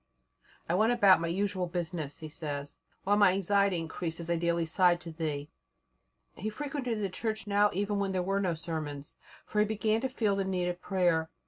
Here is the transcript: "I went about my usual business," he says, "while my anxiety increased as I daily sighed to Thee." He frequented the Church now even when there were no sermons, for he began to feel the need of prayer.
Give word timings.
"I 0.67 0.73
went 0.73 0.91
about 0.91 1.21
my 1.21 1.27
usual 1.27 1.67
business," 1.67 2.17
he 2.21 2.27
says, 2.27 2.79
"while 3.03 3.17
my 3.17 3.33
anxiety 3.33 3.77
increased 3.77 4.19
as 4.19 4.31
I 4.31 4.35
daily 4.35 4.65
sighed 4.65 4.99
to 5.01 5.11
Thee." 5.11 5.47
He 6.33 6.49
frequented 6.49 6.99
the 6.99 7.07
Church 7.07 7.45
now 7.45 7.69
even 7.71 7.99
when 7.99 8.11
there 8.11 8.23
were 8.23 8.39
no 8.41 8.55
sermons, 8.55 9.15
for 9.45 9.59
he 9.59 9.65
began 9.65 10.01
to 10.01 10.09
feel 10.09 10.35
the 10.35 10.43
need 10.43 10.67
of 10.69 10.81
prayer. 10.81 11.29